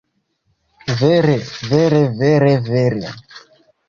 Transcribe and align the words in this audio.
Vere, 1.01 1.35
vere 1.73 1.99
vere 2.21 2.55
vere... 2.71 3.13